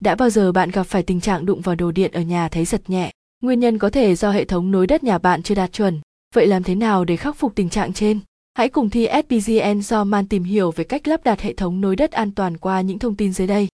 [0.00, 2.64] Đã bao giờ bạn gặp phải tình trạng đụng vào đồ điện ở nhà thấy
[2.64, 3.10] giật nhẹ?
[3.42, 6.00] Nguyên nhân có thể do hệ thống nối đất nhà bạn chưa đạt chuẩn.
[6.34, 8.20] Vậy làm thế nào để khắc phục tình trạng trên?
[8.54, 11.96] Hãy cùng thi SPGN do Man tìm hiểu về cách lắp đặt hệ thống nối
[11.96, 13.68] đất an toàn qua những thông tin dưới đây.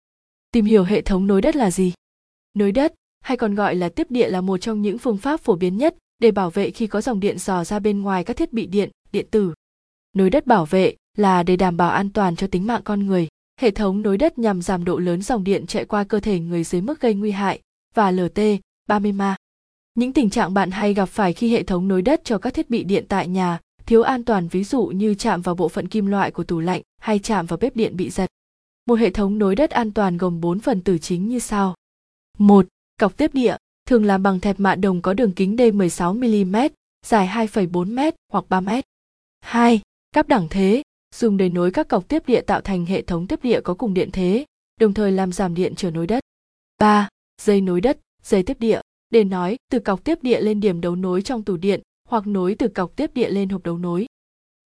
[0.53, 1.92] Tìm hiểu hệ thống nối đất là gì?
[2.54, 5.56] Nối đất, hay còn gọi là tiếp địa là một trong những phương pháp phổ
[5.56, 8.52] biến nhất để bảo vệ khi có dòng điện dò ra bên ngoài các thiết
[8.52, 9.54] bị điện, điện tử.
[10.12, 13.28] Nối đất bảo vệ là để đảm bảo an toàn cho tính mạng con người.
[13.63, 16.65] Hệ thống nối đất nhằm giảm độ lớn dòng điện chạy qua cơ thể người
[16.65, 17.60] dưới mức gây nguy hại
[17.95, 18.41] và LT
[18.88, 19.36] 30 ma.
[19.95, 22.70] Những tình trạng bạn hay gặp phải khi hệ thống nối đất cho các thiết
[22.70, 26.06] bị điện tại nhà thiếu an toàn ví dụ như chạm vào bộ phận kim
[26.06, 28.30] loại của tủ lạnh hay chạm vào bếp điện bị giật.
[28.86, 31.74] Một hệ thống nối đất an toàn gồm 4 phần tử chính như sau.
[32.38, 32.66] 1.
[33.00, 33.56] Cọc tiếp địa,
[33.88, 36.69] thường làm bằng thép mạ đồng có đường kính D16mm,
[37.06, 38.83] dài 2,4m hoặc 3m.
[39.41, 39.80] 2.
[40.12, 40.83] Cáp đẳng thế,
[41.14, 43.94] dùng để nối các cọc tiếp địa tạo thành hệ thống tiếp địa có cùng
[43.94, 44.44] điện thế,
[44.80, 46.20] đồng thời làm giảm điện trở nối đất.
[46.78, 47.08] 3.
[47.42, 50.96] Dây nối đất, dây tiếp địa, để nói từ cọc tiếp địa lên điểm đấu
[50.96, 54.06] nối trong tủ điện hoặc nối từ cọc tiếp địa lên hộp đấu nối.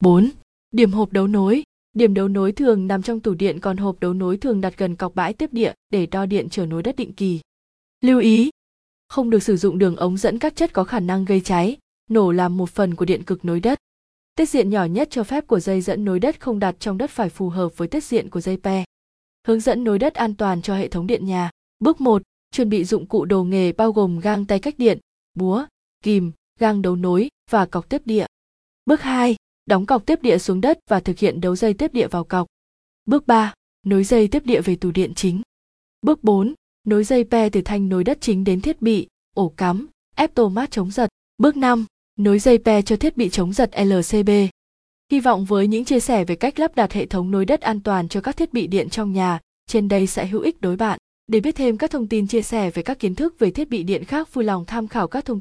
[0.01, 0.31] 4.
[0.71, 1.63] Điểm hộp đấu nối.
[1.93, 4.97] Điểm đấu nối thường nằm trong tủ điện còn hộp đấu nối thường đặt gần
[4.97, 7.41] cọc bãi tiếp địa để đo điện trở nối đất định kỳ.
[8.05, 8.51] Lưu ý,
[9.09, 11.77] không được sử dụng đường ống dẫn các chất có khả năng gây cháy,
[12.11, 13.79] nổ làm một phần của điện cực nối đất.
[14.37, 17.11] Tiết diện nhỏ nhất cho phép của dây dẫn nối đất không đặt trong đất
[17.11, 18.85] phải phù hợp với tiết diện của dây pe.
[19.47, 21.51] Hướng dẫn nối đất an toàn cho hệ thống điện nhà.
[21.79, 22.23] Bước 1.
[22.51, 24.99] Chuẩn bị dụng cụ đồ nghề bao gồm gang tay cách điện,
[25.35, 25.67] búa,
[26.05, 28.27] kìm, gang đấu nối và cọc tiếp địa.
[28.87, 29.37] Bước 2.
[29.67, 32.47] Đóng cọc tiếp địa xuống đất và thực hiện đấu dây tiếp địa vào cọc.
[33.07, 33.55] Bước 3.
[33.83, 35.43] Nối dây tiếp địa về tủ điện chính.
[36.03, 36.55] Bước 4.
[36.85, 40.49] Nối dây pe từ thanh nối đất chính đến thiết bị, ổ cắm, ép tô
[40.49, 41.09] mát chống giật.
[41.39, 44.31] Bước 5 nối dây pe cho thiết bị chống giật LCB.
[45.13, 47.81] Hy vọng với những chia sẻ về cách lắp đặt hệ thống nối đất an
[47.81, 50.99] toàn cho các thiết bị điện trong nhà, trên đây sẽ hữu ích đối bạn.
[51.27, 53.83] Để biết thêm các thông tin chia sẻ về các kiến thức về thiết bị
[53.83, 55.35] điện khác vui lòng tham khảo các thông tin